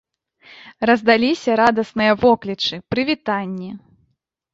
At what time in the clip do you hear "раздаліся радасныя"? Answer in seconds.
0.89-2.13